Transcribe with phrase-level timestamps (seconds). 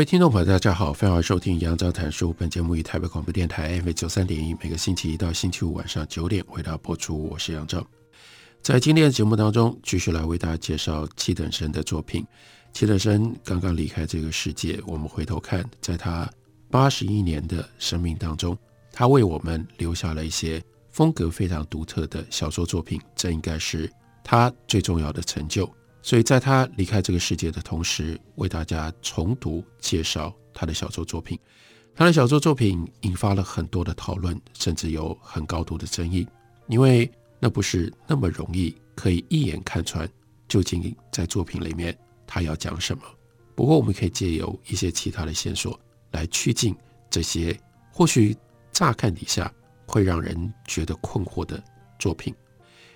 [0.00, 2.32] 位听众朋友，大家好，欢迎收听杨照谈书。
[2.32, 7.28] 本节目于台北广播电台 FM 九三点一，每个星期一到星期五晚上九点为大家播出。
[7.28, 7.86] 我是杨照，
[8.62, 12.26] 在今天的节目当中，继续来为大家介绍七等生的作品。
[12.72, 16.26] 七等生刚刚离开这个世界，我们回头看，在他
[16.70, 18.56] 八十一年的生命当中，
[18.90, 23.92] 他为我们留下了一些风格非常独特的小说作品，这应该是
[24.24, 25.70] 他最重要的成就。
[26.02, 31.38] 所以，在他离开这个世界的同时，为大家重读介绍他的小说作品。
[31.94, 36.26] 他的小说作品引发了很多的讨论，甚至有很高度的争议，
[36.68, 40.08] 因为那不是那么容易可以一眼看穿
[40.48, 43.02] 究竟在作品里面他要讲什么。
[43.54, 45.78] 不过，我们可以借由一些其他的线索
[46.12, 46.74] 来趋近
[47.10, 47.54] 这些
[47.92, 48.34] 或许
[48.72, 49.52] 乍看底下
[49.84, 51.62] 会让人觉得困惑的
[51.98, 52.34] 作品。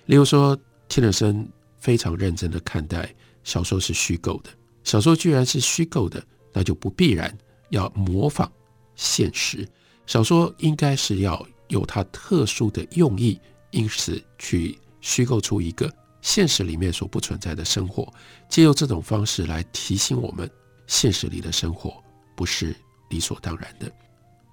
[0.07, 0.57] 例如说，
[0.89, 1.47] 七等生。
[1.85, 4.49] 非常认真的看待小说是虚构的，
[4.83, 7.31] 小说居然是虚构的，那就不必然
[7.69, 8.51] 要模仿
[8.95, 9.67] 现实。
[10.07, 15.87] 小说应该是要有它特殊的用意，因此去虚构出一个
[16.23, 18.11] 现实里面所不存在的生活，
[18.49, 20.49] 借由这种方式来提醒我们，
[20.87, 22.03] 现实里的生活
[22.35, 22.75] 不是
[23.11, 23.91] 理所当然的。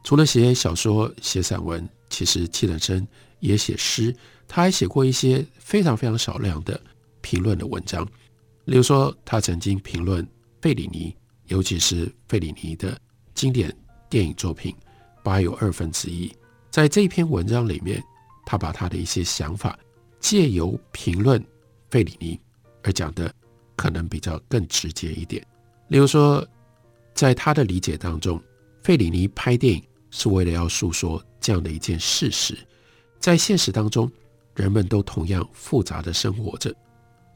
[0.04, 3.08] 除了写小说、写散文，其实七等生
[3.40, 4.14] 也写诗，
[4.46, 6.78] 他还写过一些非常非常少量的。
[7.22, 8.06] 评论的文章，
[8.66, 10.26] 例如说，他曾经评论
[10.60, 11.16] 费里尼，
[11.46, 13.00] 尤其是费里尼的
[13.34, 13.74] 经典
[14.10, 14.72] 电影作品
[15.22, 16.28] 《八又二分之一》。
[16.70, 18.02] 在这篇文章里面，
[18.44, 19.78] 他把他的一些想法
[20.20, 21.42] 借由评论
[21.90, 22.38] 费里尼
[22.82, 23.32] 而讲的，
[23.76, 25.44] 可能比较更直接一点。
[25.88, 26.46] 例如说，
[27.14, 28.42] 在他的理解当中，
[28.82, 32.56] 费里尼拍电影是为了要诉说这样的一件事实：
[33.18, 34.10] 在现实当中，
[34.54, 36.74] 人们都同样复杂的生活着。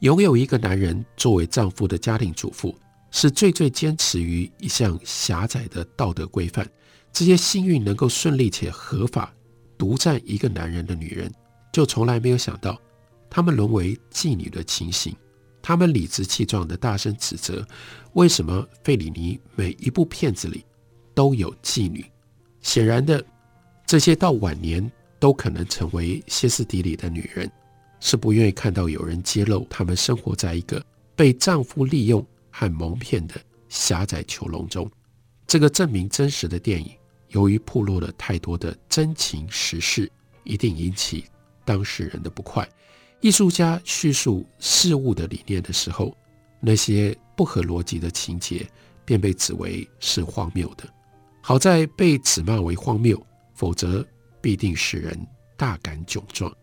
[0.06, 2.72] 拥有一个男人作为丈夫的家庭主妇，
[3.10, 6.64] 是最最坚持于一项狭窄的道德规范。
[7.12, 9.34] 这些幸运能够顺利且合法
[9.76, 11.28] 独占一个男人的女人，
[11.72, 12.80] 就从来没有想到，
[13.28, 15.12] 她们沦为妓女的情形。
[15.60, 17.66] 她们理直气壮地大声指责：
[18.12, 20.64] 为什么费里尼每一部片子里
[21.16, 22.06] 都有妓女？
[22.62, 23.20] 显然的，
[23.84, 24.88] 这些到晚年
[25.18, 27.50] 都可能成为歇斯底里的女人。
[28.06, 30.80] 是不愿意看到有人揭露他们生活在一个
[31.16, 33.34] 被丈夫利用和蒙骗的
[33.68, 34.88] 狭窄囚笼中。
[35.44, 36.92] 这个证明真实的电影，
[37.30, 40.08] 由于铺露了太多的真情实事，
[40.44, 41.24] 一定引起
[41.64, 42.64] 当事人的不快。
[43.20, 46.16] 艺术家叙述事物的理念的时候，
[46.60, 48.64] 那些不合逻辑的情节
[49.04, 50.88] 便被指为是荒谬的。
[51.40, 53.20] 好在被指骂为荒谬，
[53.52, 54.06] 否则
[54.40, 56.56] 必定使人大感窘状。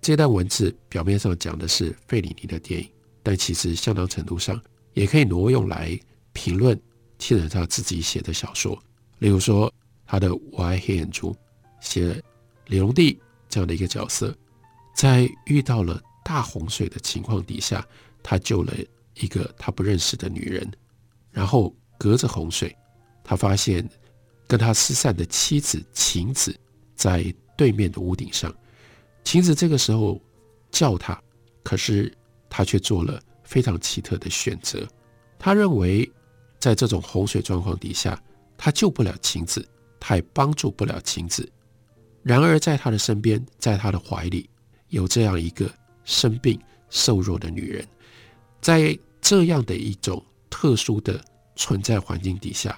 [0.00, 2.88] 这段文字表面上讲的是费里尼的电影，
[3.22, 4.60] 但其实相当程度上
[4.94, 5.98] 也可以挪用来
[6.32, 6.80] 评论
[7.18, 8.76] 七等生自己写的小说。
[9.18, 9.72] 例如说，
[10.06, 11.32] 他的《我爱黑眼珠》
[11.80, 12.22] 写
[12.66, 14.34] 李龙第这样的一个角色，
[14.94, 17.86] 在遇到了大洪水的情况底下，
[18.22, 18.72] 他救了
[19.14, 20.66] 一个他不认识的女人，
[21.30, 22.74] 然后隔着洪水，
[23.22, 23.86] 他发现
[24.46, 26.58] 跟他失散的妻子晴子
[26.96, 28.50] 在对面的屋顶上。
[29.30, 30.20] 晴子这个时候
[30.72, 31.16] 叫他，
[31.62, 32.12] 可是
[32.48, 34.84] 他却做了非常奇特的选择。
[35.38, 36.10] 他认为，
[36.58, 38.20] 在这种洪水状况底下，
[38.58, 39.64] 他救不了晴子，
[40.00, 41.48] 他也帮助不了晴子。
[42.24, 44.50] 然而，在他的身边，在他的怀里，
[44.88, 45.72] 有这样一个
[46.02, 47.86] 生病瘦弱的女人，
[48.60, 50.20] 在这样的一种
[50.50, 51.24] 特殊的
[51.54, 52.76] 存在环境底下，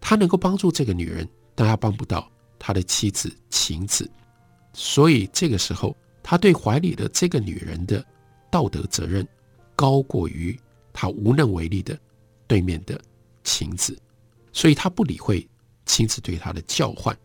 [0.00, 2.28] 他能够帮助这个女人，但他帮不到
[2.58, 4.10] 他的妻子晴子。
[4.72, 8.04] 所以这个时候，他对怀里的这个女人的
[8.50, 9.26] 道德责任，
[9.76, 10.58] 高过于
[10.92, 11.98] 他无能为力的
[12.46, 13.00] 对面的
[13.44, 13.98] 晴子，
[14.52, 15.46] 所以他不理会
[15.84, 17.16] 晴子对他的叫唤，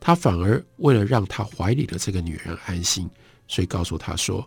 [0.00, 3.08] 他反而为了让他怀里的这个女人安心，
[3.46, 4.44] 所以告诉他说：“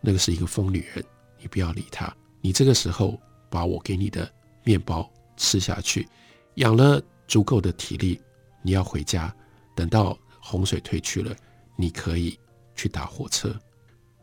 [0.00, 1.04] 那个是一个疯女人，
[1.38, 2.12] 你不要理她。
[2.40, 3.16] 你这个时候
[3.48, 4.28] 把我给你的
[4.64, 6.08] 面包吃下去，
[6.56, 8.20] 养了足够的体力，
[8.62, 9.32] 你要回家，
[9.76, 11.32] 等到洪水退去了。”
[11.76, 12.38] 你可以
[12.74, 13.54] 去搭火车，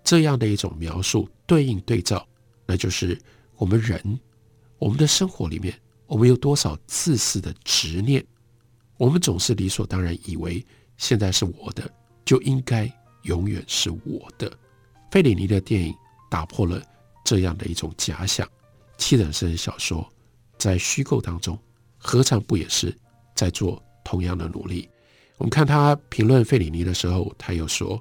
[0.04, 2.28] 这样的一种描述对应对照，
[2.66, 3.20] 那就是
[3.56, 4.20] 我们人，
[4.78, 8.26] 我们的生活里面，我们有多少自私的执念？
[8.98, 10.66] 我们总是理所当然以为
[10.98, 11.90] 现在是我的，
[12.26, 12.92] 就应该
[13.24, 14.52] 永远是我的。
[15.10, 15.96] 费里尼的电影
[16.30, 16.82] 打破了
[17.24, 18.48] 这样的一种假想。
[18.98, 20.06] 七等生小说
[20.58, 21.58] 在虚构当中，
[21.98, 22.94] 何尝不也是
[23.34, 24.90] 在做同样的努力？
[25.40, 27.98] 我们看他评论费里尼的时候，他又说：“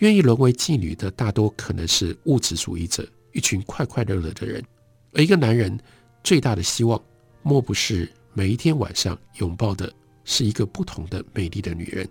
[0.00, 4.62] 愿意沦为妓女的大多可能是物质主义者，一群快快乐乐的人。
[5.14, 5.76] 而一个男人
[6.22, 7.02] 最大的希望，
[7.42, 9.90] 莫不是每一天晚上拥抱的
[10.26, 12.06] 是一个不同的美丽的女人。”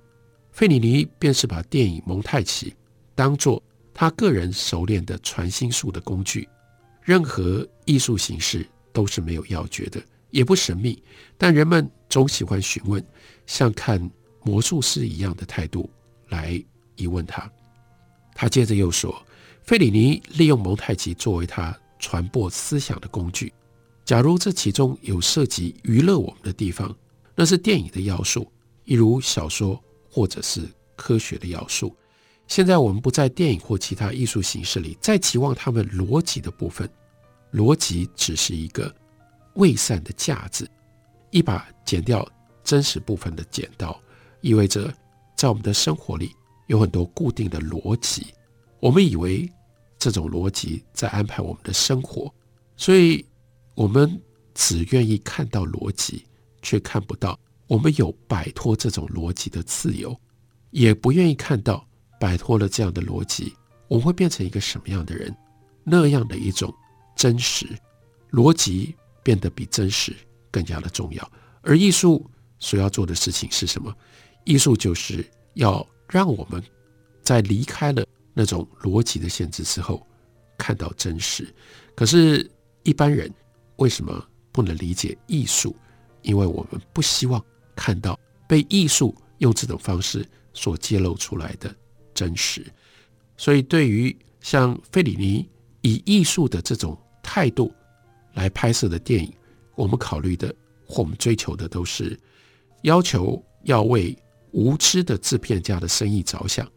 [0.52, 2.74] 费里尼便是把电影蒙太奇
[3.14, 3.62] 当作
[3.94, 6.50] 他个人熟练的传心术的工具。
[7.04, 10.02] 任何艺术形式都是没有要诀的，
[10.32, 11.02] 也不神秘，
[11.38, 13.06] 但人们总喜欢询问，
[13.46, 14.10] 像看。
[14.44, 15.90] 魔术师一样的态度
[16.30, 16.64] 来
[16.96, 17.52] 疑问他，
[18.34, 19.14] 他接着又说
[19.64, 23.52] ：“费里尼利用蒙太奇作为他传播思想的工具。
[24.06, 26.96] 假如这其中有涉及娱乐我们的地方，
[27.36, 28.52] 那是电影的要素，
[28.86, 31.96] 一如小说或者是科学的要素。
[32.48, 36.90] 现在我们不在电影或其他艺术形式里再期望他们逻辑的部分，
[37.54, 38.94] 逻辑只是一个
[39.54, 40.68] 未散的架子，
[41.30, 42.28] 一把剪掉
[42.64, 43.96] 真实部分的剪刀。”
[44.42, 44.94] 意味着，
[45.36, 46.36] 在我们的生活里
[46.68, 48.28] 有很多固定的逻辑，
[48.80, 49.50] 我们以为
[49.98, 52.34] 这种逻辑在安排我们的生活，
[52.78, 53.26] 所以
[53.76, 54.22] 我们
[54.54, 56.26] 只愿意看到逻辑，
[56.62, 60.18] 却看不到我们有摆脱这种逻辑的自由，
[60.72, 61.86] 也不愿意看到
[62.20, 63.54] 摆脱了这样的逻辑，
[63.88, 65.36] 我们会变成一个什么样的人？
[65.84, 66.74] 那样的一种
[67.16, 67.68] 真实，
[68.32, 70.16] 逻辑变得比真实
[70.52, 71.32] 更加的重要，
[71.62, 73.94] 而艺术所要做的事情是什么？
[74.50, 75.24] 艺术就是
[75.54, 76.60] 要让我们
[77.22, 78.04] 在离开了
[78.34, 80.04] 那种逻辑的限制之后，
[80.58, 81.48] 看到真实。
[81.96, 82.50] 可是，
[82.82, 83.32] 一般人
[83.76, 85.76] 为什么不能理解艺术？
[86.24, 87.40] 因为我们不希望
[87.76, 91.74] 看到被艺术用这种方式所揭露出来的
[92.16, 92.66] 真实。
[93.38, 95.48] 所以，对于像费里尼
[95.82, 97.72] 以艺术的这种态度
[98.34, 99.32] 来拍摄的电影，
[99.76, 100.52] 我们考虑的
[100.88, 102.20] 或我们追求的都是
[102.82, 104.18] 要求要为。
[104.52, 106.68] 无知的制片家的生意着想，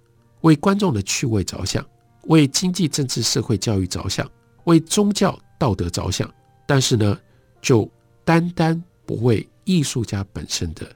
[0.43, 1.85] 为观众的趣味着想，
[2.25, 4.31] 为经济、政治、社会、教育着想，
[4.65, 6.33] 为宗教道德着想，
[6.67, 7.19] 但是呢，
[7.61, 7.91] 就
[8.25, 10.91] 单单不为艺术家本身的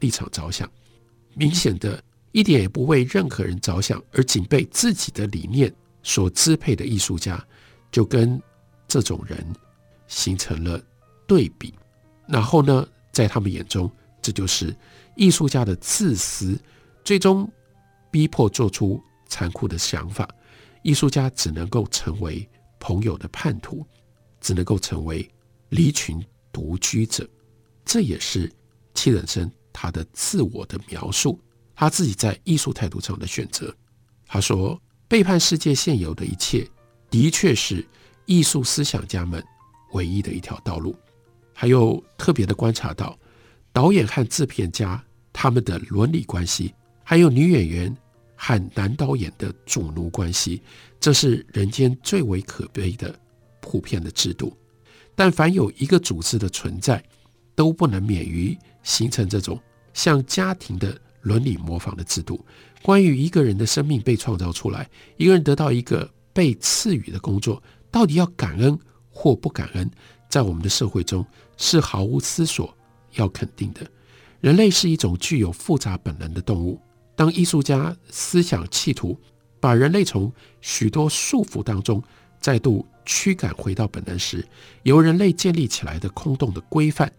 [0.00, 0.70] 立场着想，
[1.34, 2.02] 明显的
[2.32, 5.72] 一点也不为任何人着想，而仅被自己的理念
[6.02, 7.42] 所支配的艺术家，
[7.90, 8.40] 就跟
[8.86, 9.44] 这种人
[10.06, 10.80] 形成了
[11.26, 11.72] 对比。
[12.26, 13.90] 然后呢，在他们眼中，
[14.20, 14.76] 这就是。
[15.18, 16.56] 艺术家的自私，
[17.04, 17.50] 最终
[18.08, 20.28] 逼迫做出残酷的想法。
[20.82, 22.48] 艺术家只能够成为
[22.78, 23.84] 朋友的叛徒，
[24.40, 25.28] 只能够成为
[25.70, 27.28] 离群独居者。
[27.84, 28.50] 这也是
[28.94, 31.36] 七等生他的自我的描述，
[31.74, 33.74] 他自己在艺术态度上的选择。
[34.24, 36.64] 他说：“背叛世界现有的一切，
[37.10, 37.84] 的确是
[38.24, 39.44] 艺术思想家们
[39.94, 40.94] 唯一的一条道路。”
[41.52, 43.18] 还有特别的观察到，
[43.72, 45.04] 导演和制片家。
[45.40, 47.96] 他们的伦理关系，还有女演员
[48.34, 50.60] 和男导演的主奴关系，
[50.98, 53.16] 这是人间最为可悲的
[53.60, 54.52] 普遍的制度。
[55.14, 57.00] 但凡有一个组织的存在，
[57.54, 59.56] 都不能免于形成这种
[59.94, 62.44] 像家庭的伦理模仿的制度。
[62.82, 68.76] 关于一个人的生命被创造出来，一个人得到一个被赐予的工作，到底要感恩
[69.08, 69.88] 或不感恩，
[70.28, 71.24] 在我们的社会中
[71.56, 72.76] 是毫无思索
[73.12, 73.88] 要肯定的。
[74.40, 76.80] 人类是一种具有复杂本能的动物。
[77.16, 79.18] 当艺术家思想企图
[79.58, 82.02] 把人类从许多束缚当中
[82.40, 84.46] 再度驱赶回到本能时，
[84.84, 87.12] 由人类建立起来的空洞的规范，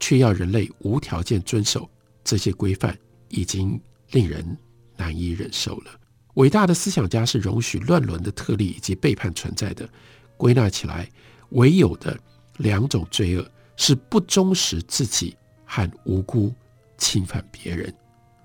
[0.00, 1.88] 却要人类无条件遵守
[2.24, 2.96] 这些规范，
[3.28, 3.78] 已经
[4.12, 4.56] 令人
[4.96, 5.90] 难以忍受了。
[6.34, 9.88] 伟大的思想家是容许乱伦的特例以及背叛存在的。
[10.36, 11.08] 归纳起来，
[11.50, 12.18] 唯有的
[12.56, 15.36] 两种罪恶是不忠实自己。
[15.74, 16.54] 和无辜
[16.96, 17.92] 侵犯别人，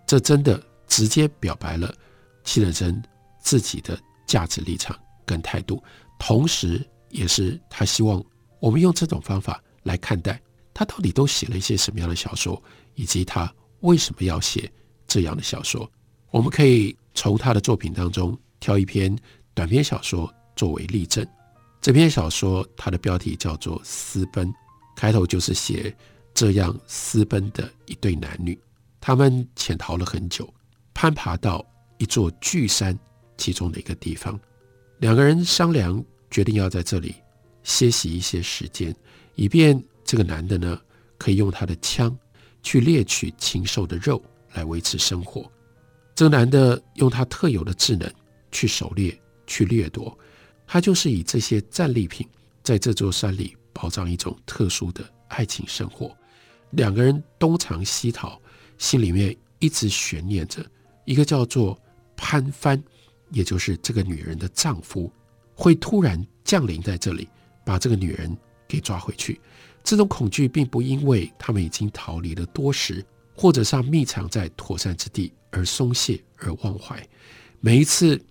[0.07, 1.93] 这真的直接表白了
[2.43, 3.00] 七等生
[3.39, 5.83] 自己的价值立场跟态度，
[6.17, 8.24] 同时也是他希望
[8.59, 10.41] 我们用这种方法来看待
[10.74, 12.59] 他到底都写了一些什么样的小说，
[12.95, 14.67] 以及他为什么要写
[15.05, 15.88] 这样的小说。
[16.31, 19.15] 我们可以从他的作品当中挑一篇
[19.53, 21.24] 短篇小说作为例证。
[21.79, 24.48] 这篇小说它的标题叫做《私奔》，
[24.95, 25.95] 开头就是写。
[26.39, 28.58] 这样私奔的一对男女，
[29.01, 30.48] 他们潜逃了很久，
[30.93, 31.65] 攀爬到
[31.98, 32.98] 一座巨山
[33.36, 34.39] 其中的一个地方。
[35.00, 37.13] 两个人商量，决定要在这里
[37.62, 38.96] 歇息一些时间，
[39.36, 40.79] 以便这个男的呢，
[41.17, 42.17] 可以用他的枪
[42.63, 45.51] 去猎取禽兽的肉来维持生活。
[46.15, 48.10] 这个男的用他特有的智能
[48.50, 49.13] 去狩猎、
[49.46, 50.17] 去掠夺，
[50.65, 52.25] 他就是以这些战利品
[52.63, 56.15] 在这座山里保障一种特殊的爱情生活。
[56.71, 58.39] 两个人东藏西逃，
[58.77, 60.65] 心里面一直悬念着
[61.05, 61.79] 一个叫做
[62.15, 62.81] 潘帆，
[63.31, 65.11] 也就是这个女人的丈夫，
[65.55, 67.27] 会突然降临在这里，
[67.65, 68.35] 把这个女人
[68.67, 69.39] 给抓回去。
[69.83, 73.03] 这种恐惧并不因为他们已经逃离了多时，
[73.35, 77.01] 或者是密藏在妥善之地而松懈而忘怀。
[77.59, 78.21] 每一次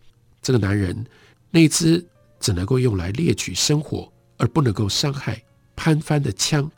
[0.40, 1.04] 这个男人
[1.50, 2.06] 那支
[2.38, 5.42] 只能够用来猎取生活而不能够伤害
[5.74, 6.70] 潘帆的枪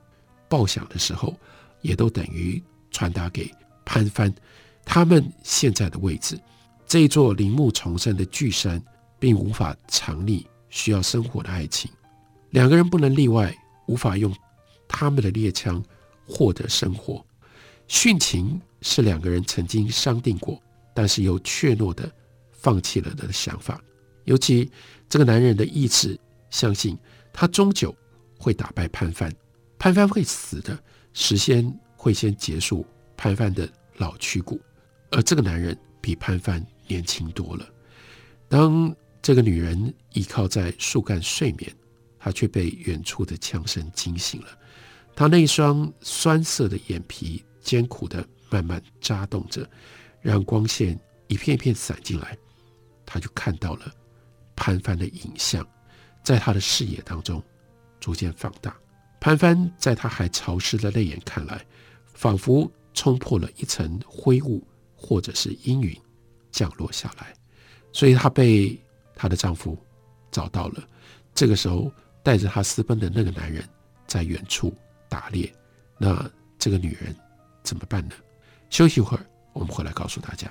[0.48, 1.34] 爆响的时候，
[1.80, 3.50] 也都等于传达给
[3.84, 4.32] 潘帆
[4.84, 6.38] 他们现在的位置。
[6.86, 8.82] 这一座林木丛生的巨山，
[9.18, 11.90] 并无法藏匿需要生活的爱情。
[12.50, 13.56] 两个人不能例外，
[13.86, 14.34] 无法用
[14.88, 15.82] 他们的猎枪
[16.26, 17.24] 获得生活。
[17.88, 20.60] 殉情是两个人曾经商定过，
[20.94, 22.10] 但是又怯懦地
[22.50, 23.80] 放弃了的想法。
[24.24, 24.70] 尤其
[25.08, 26.18] 这个男人的意志，
[26.50, 26.96] 相信
[27.32, 27.94] 他终究
[28.38, 29.32] 会打败潘帆，
[29.78, 30.76] 潘帆会死的，
[31.12, 32.86] 时间会先结束
[33.16, 34.60] 潘范的老躯骨，
[35.10, 36.64] 而这个男人比潘范。
[36.90, 37.64] 年轻多了。
[38.48, 41.72] 当这个女人倚靠在树干睡眠，
[42.18, 44.48] 她却被远处的枪声惊醒了。
[45.14, 49.64] 她那双酸涩的眼皮艰苦地慢慢眨动着，
[50.20, 50.98] 让光线
[51.28, 52.36] 一片一片散进来。
[53.06, 53.94] 她就看到了
[54.56, 55.64] 潘帆的影像，
[56.24, 57.40] 在她的视野当中
[58.00, 58.76] 逐渐放大。
[59.20, 61.64] 潘帆在她还潮湿的泪眼看来，
[62.14, 65.96] 仿佛冲破了一层灰雾或者是阴云。
[66.52, 67.32] 降落下来，
[67.92, 68.76] 所以她被
[69.14, 69.78] 她的丈夫
[70.32, 70.82] 找到了。
[71.32, 71.92] 这个时候，
[72.24, 73.62] 带着她私奔的那个男人
[74.04, 74.74] 在远处
[75.08, 75.50] 打猎。
[75.96, 77.14] 那这个女人
[77.62, 78.14] 怎么办呢？
[78.68, 80.50] 休息一会儿，我们回来告诉大家。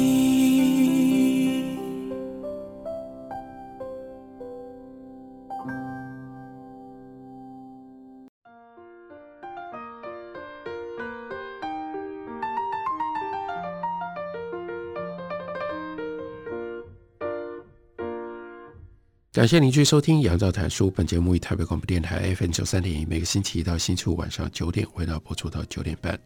[19.33, 20.87] 感谢您继续收听《杨照谈书》。
[20.91, 26.19] 本节目以台北广播电台 FM 九三点一，每个星期一到星期五晚上九点，回到播出到九点半。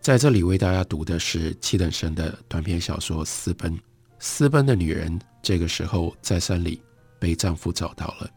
[0.00, 3.72] 在这里为大家读的是七等生的短篇小说《私奔》。
[4.18, 6.82] 私奔的女人这个时候在山里
[7.20, 8.28] 被丈夫找到了，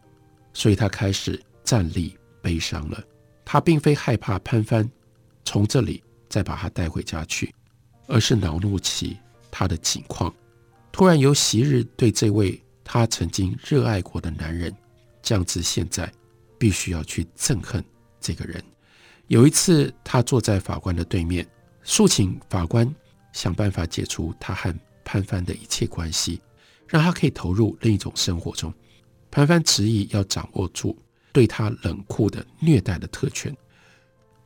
[0.52, 3.02] 所以她开始站立悲伤了。
[3.44, 4.88] 她并非害怕潘帆
[5.44, 7.52] 从这里再把她带回家去，
[8.06, 9.16] 而是恼怒起
[9.50, 10.32] 她的境况。
[10.92, 12.62] 突然由昔日对这位。
[12.90, 14.74] 他曾经热爱过的男人，
[15.22, 16.10] 降至现在
[16.56, 17.84] 必须要去憎恨
[18.18, 18.64] 这个人。
[19.26, 21.46] 有一次，他坐在法官的对面，
[21.82, 22.90] 诉请法官
[23.34, 26.40] 想办法解除他和潘帆的一切关系，
[26.86, 28.72] 让他可以投入另一种生活中。
[29.30, 30.98] 潘帆执意要掌握住
[31.30, 33.54] 对他冷酷的虐待的特权。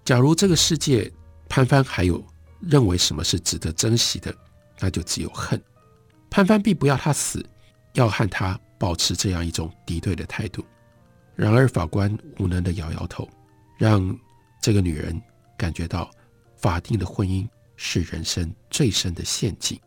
[0.04, 1.08] 假如这个世界
[1.48, 2.20] 潘帆还有
[2.60, 4.34] 认为什么是值得珍惜的，
[4.80, 5.62] 那就只有恨。
[6.28, 7.46] 潘帆并不要他死。
[7.94, 10.64] 要和他保持这样一种敌对的态度，
[11.34, 13.28] 然而法官无能地摇摇头，
[13.78, 14.18] 让
[14.60, 15.20] 这个女人
[15.56, 16.10] 感觉到
[16.56, 19.78] 法定的婚姻是人生最深的陷阱。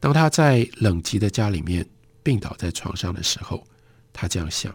[0.00, 1.86] 当她在冷极的家里面
[2.22, 3.66] 病倒在床上的时候，
[4.12, 4.74] 她这样想：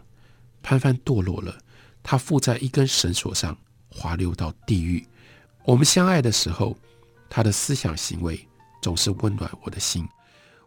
[0.61, 1.57] 潘帆堕落了，
[2.03, 3.57] 他附在一根绳索上
[3.89, 5.05] 滑溜到地狱。
[5.63, 6.75] 我们相爱的时候，
[7.29, 8.47] 他的思想行为
[8.81, 10.07] 总是温暖我的心。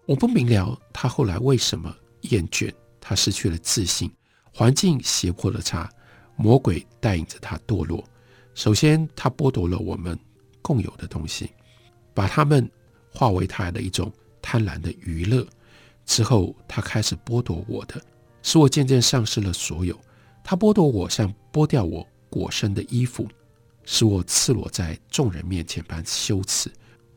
[0.07, 4.11] 我不明了他后来为什么厌倦，他失去了自信，
[4.53, 5.89] 环境胁迫了他，
[6.37, 8.05] 魔鬼带领着他堕落。
[8.55, 10.19] 首先，他剥夺了我们
[10.61, 11.51] 共有的东西，
[12.13, 12.71] 把他们
[13.11, 15.47] 化为他的一种贪婪的娱乐。
[16.05, 18.01] 之后，他开始剥夺我的，
[18.43, 19.99] 使我渐渐丧失了所有。
[20.43, 23.27] 他剥夺我，像剥掉我裹身的衣服，
[23.85, 26.71] 使我赤裸在众人面前般羞耻。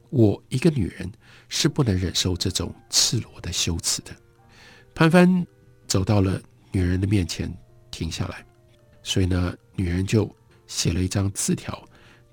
[0.09, 1.11] 我一个女人
[1.49, 4.15] 是不能忍受这种赤裸的羞耻的。
[4.95, 5.45] 潘帆
[5.87, 7.51] 走到了女人的面前，
[7.91, 8.45] 停下来，
[9.03, 10.33] 所以呢，女人就
[10.65, 11.83] 写了一张字条，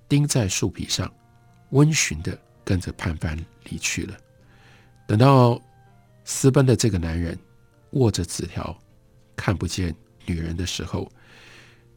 [0.09, 1.13] 钉在树皮上，
[1.71, 4.17] 温驯的跟着潘帆离去了。
[5.07, 5.61] 等到
[6.25, 7.39] 私奔的这个男人
[7.91, 8.77] 握着纸条，
[9.37, 11.11] 看不见女人的时候，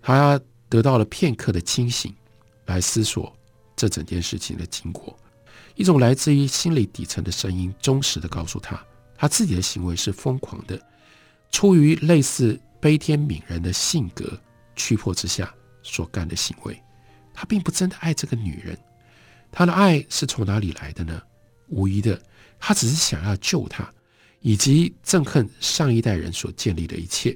[0.02, 2.14] 他得到了片刻的清醒，
[2.66, 3.34] 来思索
[3.76, 5.18] 这整件事情的经过。
[5.78, 8.84] 一种来自于心理底层的声音，忠实地告诉他，
[9.16, 10.82] 他自己的行为是疯狂的，
[11.52, 14.38] 出于类似悲天悯人的性格。
[14.76, 16.80] 驱迫之下所干的行为，
[17.34, 18.78] 他并不真的爱这个女人，
[19.52, 21.22] 他的爱是从哪里来的呢？
[21.68, 22.20] 无疑的，
[22.60, 23.92] 他只是想要救她，
[24.42, 27.36] 以及憎恨上一代人所建立的一切。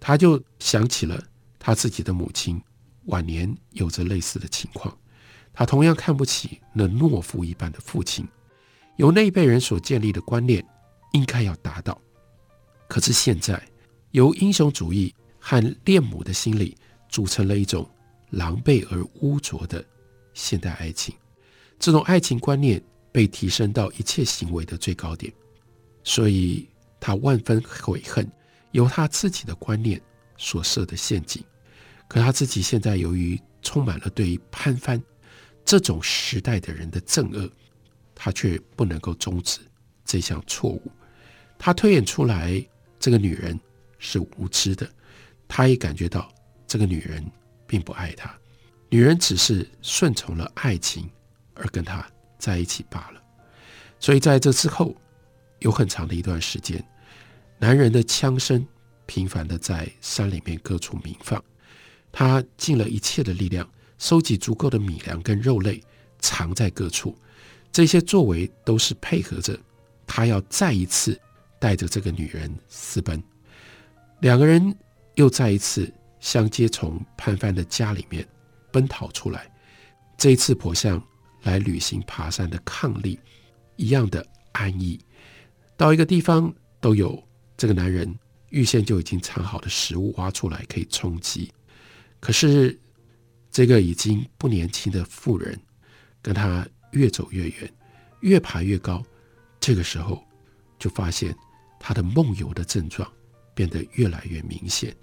[0.00, 1.20] 他就想起了
[1.58, 2.60] 他自己的母亲，
[3.06, 4.96] 晚年有着类似的情况。
[5.56, 8.28] 他同样看不起那懦夫一般的父亲，
[8.94, 10.64] 由那一辈人所建立的观念
[11.14, 12.00] 应该要达到，
[12.86, 13.60] 可是现在
[14.12, 15.12] 由英雄主义。
[15.48, 16.76] 和恋母的心理
[17.08, 17.88] 组成了一种
[18.30, 19.84] 狼狈而污浊的
[20.34, 21.14] 现代爱情，
[21.78, 22.82] 这种爱情观念
[23.12, 25.32] 被提升到一切行为的最高点，
[26.02, 28.28] 所以他万分悔恨
[28.72, 30.02] 由他自己的观念
[30.36, 31.44] 所设的陷阱。
[32.08, 35.00] 可他自己现在由于充满了对于潘帆
[35.66, 37.50] 这种时代的人的憎恶，
[38.14, 39.58] 他却不能够终止
[40.04, 40.90] 这项错误。
[41.58, 42.64] 他推演出来，
[43.00, 43.58] 这个女人
[43.98, 44.88] 是无知的。
[45.48, 46.32] 他也感觉到
[46.66, 47.24] 这个女人
[47.66, 48.32] 并不爱他，
[48.88, 51.10] 女人只是顺从了爱情
[51.54, 52.08] 而跟他
[52.38, 53.22] 在一起罢了。
[53.98, 54.94] 所以在这之后，
[55.58, 56.84] 有很长的一段时间，
[57.58, 58.64] 男人的枪声
[59.04, 61.42] 频繁的在山里面各处鸣放。
[62.12, 65.82] 他尽了一切的力量，收集足够的米粮跟肉类，
[66.18, 67.16] 藏在各处。
[67.72, 69.58] 这些作为都是配合着
[70.06, 71.20] 他要再一次
[71.58, 73.22] 带着这个女人私奔。
[74.20, 74.76] 两个人。
[75.16, 78.22] 又再一次相接从潘帆的家里面
[78.70, 79.50] 奔逃出来，
[80.18, 81.02] 这一次婆像
[81.44, 83.18] 来旅行爬山的伉俪
[83.76, 85.00] 一样的安逸。
[85.74, 88.14] 到一个地方都有这个男人
[88.50, 91.50] 预先就已经藏好的食物挖出来可以充饥。
[92.20, 92.78] 可是
[93.56, 95.58] 这个已经不年轻的妇人
[96.20, 97.74] 跟他越走越远，
[98.20, 99.02] 越爬越高。
[99.58, 100.22] 这个时候
[100.78, 101.34] 就发现
[101.80, 103.10] 他的梦游的症状
[103.54, 104.94] 变得越来越明显。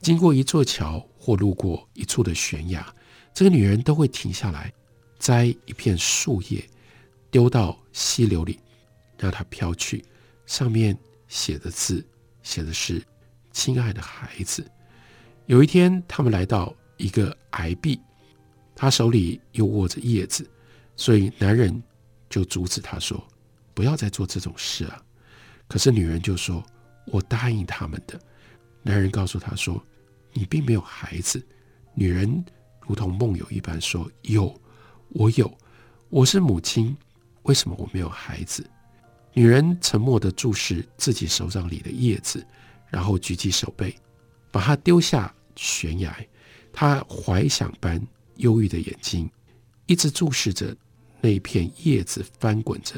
[0.00, 2.84] 经过一座桥或路过一处的悬崖，
[3.32, 4.72] 这个女人都会停下来，
[5.20, 6.68] 摘一片树叶，
[7.30, 8.58] 丢到溪流里，
[9.16, 10.04] 让它飘去。
[10.44, 12.04] 上面写的字
[12.42, 13.00] 写的是
[13.54, 14.68] “亲爱的孩子”。
[15.46, 18.00] 有一天，他们来到一个崖壁，
[18.74, 20.48] 他手里又握着叶子，
[20.96, 21.82] 所以男人
[22.30, 23.22] 就阻止他说
[23.74, 25.02] ：“不要再做这种事啊！”
[25.68, 26.64] 可是女人就说
[27.06, 28.18] ：“我答应他们的。”
[28.82, 29.82] 男人告诉他说。
[30.34, 31.46] 你并没有孩子，
[31.92, 32.42] 女人
[32.80, 34.58] 如同梦游一般说：“有，
[35.10, 35.58] 我有，
[36.08, 36.96] 我是母亲。
[37.42, 38.66] 为什么我没有孩子？”
[39.34, 42.42] 女人沉默地注视自己手掌里的叶子，
[42.88, 43.94] 然后举起手背，
[44.50, 46.16] 把它丢下悬崖。
[46.72, 48.00] 他怀想般
[48.36, 49.30] 忧郁的眼睛
[49.86, 50.74] 一直注视着
[51.20, 52.94] 那片叶子翻滚着，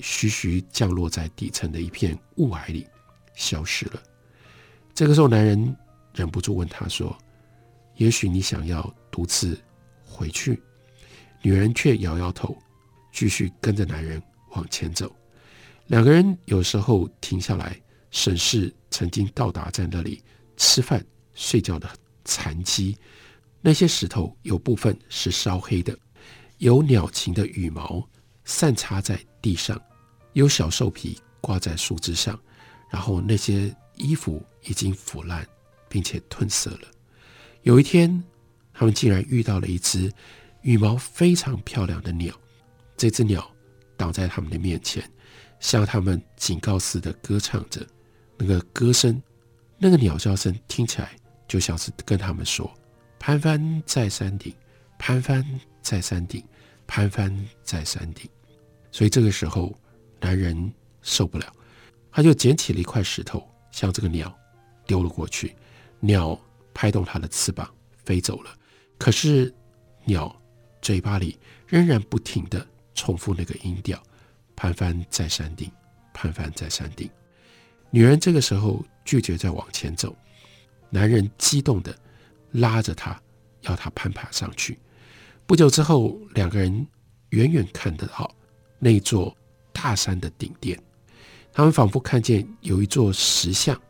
[0.00, 2.86] 徐徐降落在底层的一片雾霭里，
[3.34, 4.02] 消失了。
[4.94, 5.76] 这个时候，男人。
[6.14, 7.16] 忍不住问他说
[7.94, 9.56] ：“也许你想要独自
[10.04, 10.60] 回去？”
[11.42, 12.58] 女人却摇摇头，
[13.12, 15.14] 继续跟着男人往前走。
[15.86, 20.20] 两个人有时候停下来审视曾经到达在那里
[20.56, 21.88] 吃饭、睡觉的
[22.28, 22.96] 残迹。
[23.60, 25.98] 那些石头有部分是烧黑的，
[26.58, 28.08] 有鸟禽的羽毛
[28.44, 29.80] 散插在地上，
[30.34, 32.38] 有小兽皮挂在树枝上，
[32.90, 35.46] 然后那些衣服已经腐烂。
[35.88, 36.80] 并且褪色了。
[37.62, 38.22] 有一天，
[38.74, 40.12] 他们竟然遇到了一只
[40.60, 42.34] 羽毛非常漂亮的鸟。
[42.94, 43.50] 这只鸟
[43.96, 45.02] 挡在他们的面前，
[45.60, 47.80] 向他们警告似的歌唱着。
[48.36, 49.18] 那个歌声，
[49.78, 51.16] 那个鸟叫声，听起来
[51.48, 52.70] 就像是跟他们说
[53.18, 54.54] ：“潘帆在山顶，
[54.98, 55.44] 潘帆
[55.82, 56.44] 在山顶，
[56.86, 57.34] 潘帆
[57.64, 58.30] 在山顶。”
[58.92, 59.74] 所以这个时候，
[60.20, 61.52] 男人受不了，
[62.12, 64.32] 他就捡起了一块石头，向这个鸟
[64.86, 65.56] 丢了过去。
[66.00, 66.38] 鸟
[66.72, 67.68] 拍动它的翅膀
[68.04, 68.54] 飞走了，
[68.98, 69.52] 可是
[70.04, 70.34] 鸟
[70.80, 74.00] 嘴巴里仍然不停地重复那个音调
[74.54, 75.70] ：“潘帆在山顶，
[76.14, 77.10] 潘帆在山顶。”
[77.90, 80.14] 女人这个时候拒绝再往前走，
[80.90, 81.96] 男人激动地
[82.52, 83.20] 拉着她，
[83.62, 84.78] 要她攀爬上去。
[85.46, 86.86] 不久之后，两个人
[87.30, 88.34] 远远看得到
[88.78, 89.36] 那座
[89.72, 90.78] 大山的顶点，
[91.52, 93.80] 他们仿佛看见有一座石像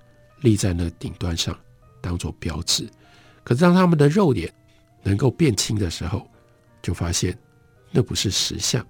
[0.40, 1.58] 立在那顶端上。
[2.00, 2.88] 当做标志，
[3.42, 4.50] 可是当他们的肉眼
[5.02, 6.30] 能够变清的时候，
[6.80, 7.36] 就发现
[7.90, 8.86] 那不是石像，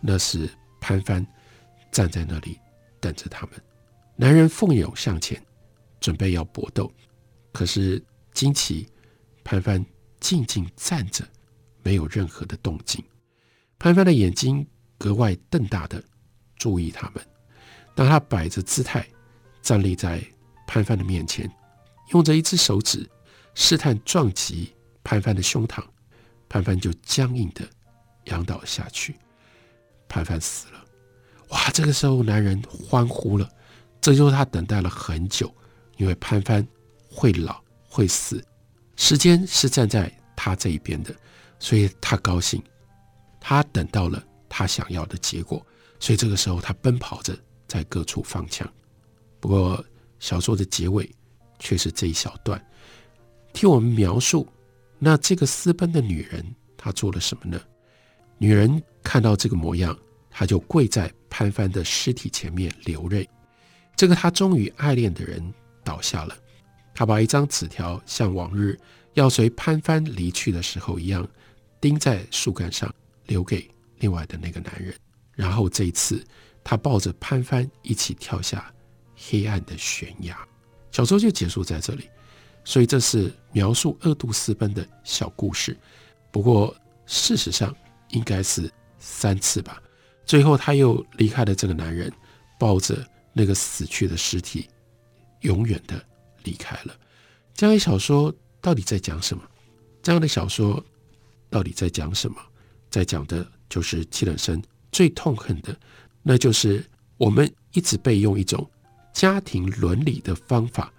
[0.00, 1.24] 那是潘帆
[1.92, 2.58] 站在那里
[2.98, 3.54] 等着他们。
[4.16, 5.40] 男人奋勇向前，
[6.00, 6.92] 准备要搏斗，
[7.52, 8.86] 可是惊奇，
[9.42, 9.84] 潘帆
[10.20, 11.26] 静静站着，
[11.82, 13.04] 没有任何的动静。
[13.78, 16.02] 潘帆的眼睛格外瞪大的
[16.56, 17.24] 注意他们。
[17.94, 19.06] 当他摆着姿态
[19.62, 20.22] 站立在
[20.66, 21.50] 潘帆的面前，
[22.12, 23.08] 用着一只手指
[23.54, 25.82] 试探撞击潘帆的胸膛，
[26.48, 27.68] 潘帆就僵硬的
[28.24, 29.16] 仰倒下去。
[30.08, 30.84] 潘帆死了！
[31.48, 31.70] 哇！
[31.70, 33.48] 这个时候，男人欢呼了。
[34.00, 35.52] 这就是他等待了很久，
[35.96, 36.66] 因为潘帆
[37.18, 38.40] 会老会死，
[38.94, 41.12] 时间是站在他这一边的，
[41.58, 42.62] 所以他高兴。
[43.40, 45.66] 他等到了他想要的结果，
[45.98, 48.72] 所以这个时候他奔跑着在各处放枪。
[49.40, 49.84] 不过
[50.20, 51.10] 小说的结尾
[51.58, 52.64] 却是这一小段，
[53.52, 54.46] 替我们描述
[54.96, 56.44] 那这个私奔的女人
[56.76, 57.60] 她做了什么呢？
[58.36, 59.98] 女人看到这个模样，
[60.30, 63.28] 她就跪在潘帆的尸体前面流泪。
[63.96, 65.42] 这个她终于爱恋的人
[65.82, 66.36] 倒下了，
[66.98, 68.76] 她把一张纸条像往日
[69.14, 71.24] 要随潘帆离去的时候一样
[71.80, 72.92] 钉在树干上。
[73.28, 74.94] 留给另外的那个男人，
[75.34, 76.24] 然后这一次，
[76.64, 78.72] 他抱着潘帆一起跳下
[79.14, 80.34] 黑暗的悬崖。
[80.90, 82.08] 小说就结束在这里，
[82.64, 85.76] 所以这是描述二度私奔的小故事。
[86.32, 87.76] 不过事实上
[88.12, 89.78] 应该是三次吧。
[90.24, 92.10] 最后他又离开了这个男人，
[92.58, 94.66] 抱着那个死去的尸体，
[95.42, 96.02] 永远的
[96.48, 96.90] 离开了。
[97.54, 99.42] 这样的小说到底在讲什么？
[100.02, 100.82] 这样的小说
[101.50, 102.36] 到底在讲什么？
[102.90, 105.76] 在讲的就是七等生最痛恨的，
[106.22, 106.82] 那就是
[107.18, 108.68] 我们一直被用一种
[109.12, 110.92] 家庭伦理的方法，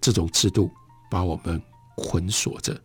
[0.00, 0.70] 这种制度
[1.10, 1.60] 把我们
[1.96, 2.80] 捆锁着。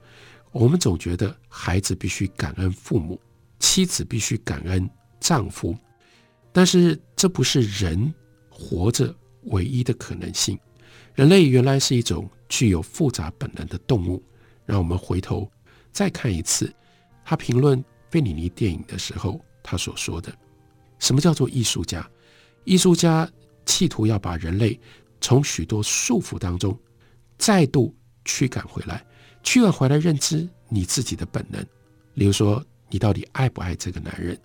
[0.51, 3.19] 我们总觉得孩子必须感恩父母，
[3.59, 4.89] 妻子必须感恩
[5.21, 5.77] 丈夫，
[6.51, 8.13] 但是这不是人
[8.49, 10.59] 活着唯一的可能性。
[11.21, 14.19] 人类原来是一种具有复杂本能的动物。
[14.65, 15.47] 让我们回头
[15.91, 16.73] 再看一次，
[17.23, 17.83] 他评论。
[18.09, 20.33] 费里尼电影的时候，他所说的，
[20.99, 22.09] 什么叫做艺术家？
[22.65, 23.29] 艺术家
[23.65, 24.77] 企图要把人类
[25.21, 26.77] 从许多束缚当中
[27.37, 29.05] 再度驱赶回来，
[29.43, 31.65] 驱赶回来认知你自己的本能。
[32.15, 34.37] 例如说，你到底爱不爱这个男人？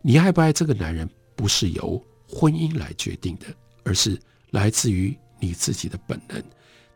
[0.00, 3.46] 你爱不爱这个男人，不是由婚姻来决定的，
[3.84, 4.18] 而是
[4.50, 6.42] 来自于你自己的本能。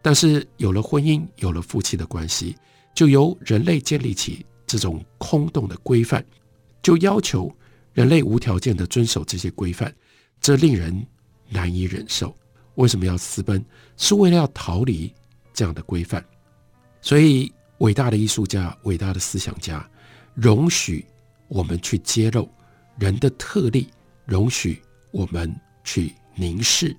[0.00, 2.56] 但是有了婚姻，有了夫妻的关系，
[2.94, 4.46] 就由人类建立起。
[4.68, 6.26] 这种空洞的规范，
[6.82, 7.48] 就要求
[7.92, 9.94] 人类无条件的遵守这些规范，
[10.40, 11.06] 这令人
[11.48, 12.37] 难以忍受。
[12.74, 13.64] 为什么要私奔？
[13.96, 15.14] 是为了要逃离
[15.54, 16.24] 这样的规范。
[17.00, 19.88] 所以，伟大的艺术家、伟大的思想家，
[20.35, 21.06] 容许
[21.46, 22.50] 我们去揭露
[22.98, 23.88] 人的特例，
[24.24, 24.82] 容许
[25.12, 25.54] 我们
[25.85, 26.92] 去凝视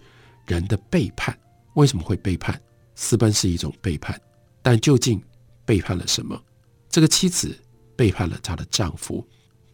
[0.48, 1.38] 人的背叛。
[1.76, 2.60] 为什么会背叛？
[2.96, 4.20] 私奔是一种背叛，
[4.64, 5.22] 但究竟
[5.64, 6.42] 背叛了什么？
[6.90, 7.56] 这个妻子
[7.96, 9.24] 背叛了她的丈夫，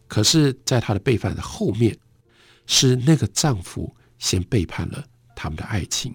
[0.06, 1.96] 可是，在她的背叛的后面，
[2.66, 5.02] 是那个丈夫先背叛了
[5.34, 6.14] 他们的爱情。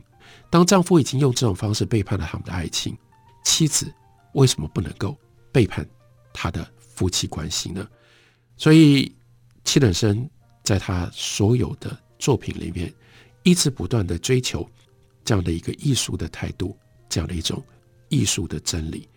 [0.52, 2.96] 当丈夫已经用这种方式背叛了他们的爱情，
[3.44, 3.92] 妻子
[4.34, 5.18] 为什么不能够
[5.52, 5.88] 背叛
[6.32, 7.88] 他的夫妻关系呢？
[8.58, 9.16] 所以，
[9.64, 10.30] 七等生
[10.64, 12.94] 在他所有的作品里面，
[13.44, 14.70] 一直不断地追求
[15.24, 17.64] 这样的一个艺术的态度，这样的一种
[18.08, 19.08] 艺术的真理。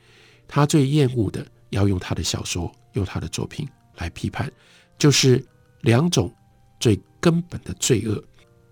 [0.47, 1.47] 他最厌恶的。
[1.73, 4.53] 要用他的小说，用他的作品来批判，
[4.99, 5.43] 就是
[5.81, 6.31] 两种
[6.79, 8.23] 最根本的罪恶。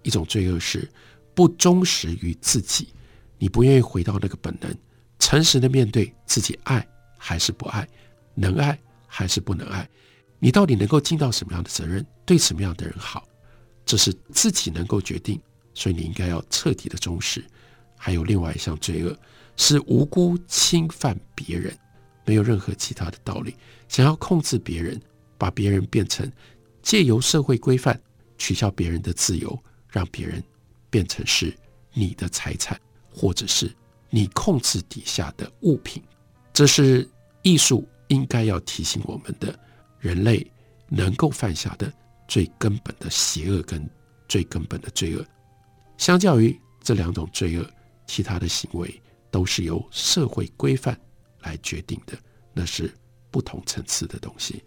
[0.03, 0.87] 一种罪恶是
[1.35, 2.93] 不忠实于自己，
[3.39, 4.71] 你不愿意回到那个本能，
[5.19, 6.87] 诚实的面对自己爱
[7.17, 7.89] 还是不爱，
[8.35, 9.89] 能爱还是不能爱，
[10.39, 13.27] 你到底能够尽到什么样的责任，对什么样的人好，
[13.91, 15.41] 这是自己能够决定，
[15.75, 17.45] 所以你应该要彻底的忠实。
[17.97, 19.19] 还有另外一项罪恶
[19.57, 21.77] 是无辜侵犯别人。
[22.25, 23.57] 没有任何其他的道理，
[23.89, 25.03] 想要控制别人，
[25.37, 26.31] 把别人变成
[26.81, 28.01] 借由社会规范
[28.39, 30.41] 取消别人的自由，让别人
[30.89, 31.53] 变成是
[31.93, 32.81] 你的财产，
[33.13, 33.75] 或者是
[34.09, 36.01] 你控制底下的物品。
[36.53, 37.11] 这是
[37.43, 39.59] 艺术应该要提醒我们的，
[39.99, 40.49] 人类
[40.89, 41.93] 能够犯下的
[42.31, 43.91] 最根本的邪恶跟
[44.29, 45.27] 最根本的罪恶。
[45.99, 47.69] 相较于这两种罪恶，
[48.07, 50.99] 其他的行为都是由社会规范。
[51.43, 52.13] 来决定的，
[52.53, 52.93] 那是
[53.31, 54.63] 不同层次的东西。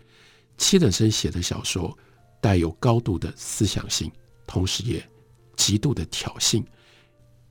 [0.58, 1.96] 七等生写的小说
[2.42, 4.12] 带有高度的思想性，
[4.48, 5.08] 同时也
[5.56, 6.64] 极度的挑衅。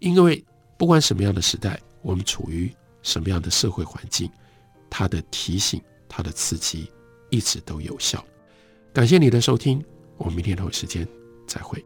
[0.00, 0.44] 因为
[0.76, 2.68] 不管什么样的时代，我们处于
[3.04, 4.28] 什么样的社会环境，
[4.90, 6.90] 他的提醒、他的刺激
[7.30, 8.26] 一直都有效。
[8.92, 9.80] 感谢你的收听，
[10.16, 11.06] 我们明天同一时间
[11.46, 11.84] 再会。